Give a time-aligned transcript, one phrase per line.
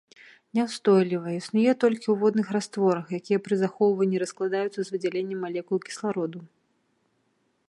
[0.59, 6.39] Няўстойлівая, існуе толькі ў водных растворах, якія пры захоўванні раскладаюцца з выдзяленнем малекул кіслароду.